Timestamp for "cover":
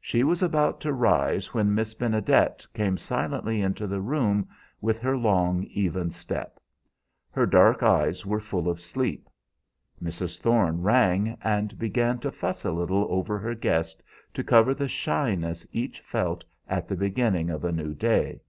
14.44-14.72